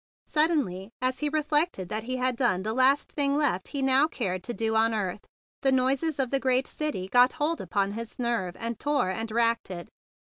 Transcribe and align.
Suddenly, 0.25 0.89
as 0.99 1.19
he 1.19 1.29
reflected 1.29 1.87
that 1.89 2.05
he 2.05 2.15
had 2.15 2.35
done 2.35 2.63
the 2.63 2.73
last 2.73 3.11
thing 3.11 3.33
there 3.33 3.37
was 3.37 3.43
left 3.45 3.65
that 3.65 3.71
he 3.73 3.83
now 3.83 4.07
cared 4.07 4.41
to 4.45 4.51
do 4.51 4.75
on 4.75 4.95
earth, 4.95 5.19
the 5.61 5.71
noises 5.71 6.17
of 6.17 6.31
the 6.31 6.39
great 6.39 6.65
city 6.65 7.07
got 7.07 7.33
hold 7.33 7.61
upon 7.61 7.91
his 7.91 8.17
nerve, 8.17 8.55
and 8.59 8.79
tore 8.79 9.11
and 9.11 9.29
racked 9.29 9.69
it. 9.69 9.89